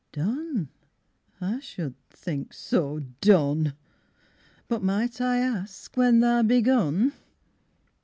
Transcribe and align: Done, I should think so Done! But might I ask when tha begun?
Done, 0.13 0.69
I 1.39 1.59
should 1.59 1.93
think 2.09 2.53
so 2.53 3.01
Done! 3.21 3.75
But 4.67 4.81
might 4.81 5.21
I 5.21 5.37
ask 5.37 5.95
when 5.95 6.21
tha 6.21 6.43
begun? 6.43 7.13